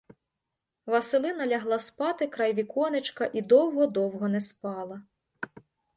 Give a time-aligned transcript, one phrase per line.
[0.85, 5.03] Василина лягла спати край віконечка і довго-довго не спала.